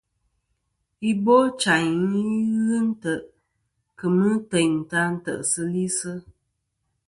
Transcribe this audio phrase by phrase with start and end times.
[1.09, 3.25] Ibochayn i ghɨ ntè'
[3.97, 6.11] kemɨ teyn ta tɨsilisɨ.